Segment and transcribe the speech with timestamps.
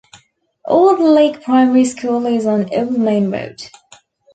[0.65, 3.61] Old Leake Primary School is on Old Main Road.